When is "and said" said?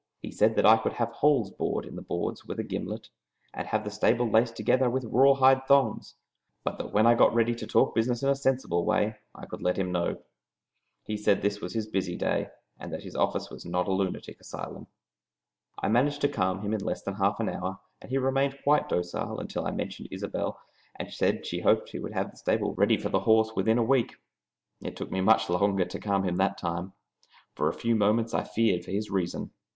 20.95-21.45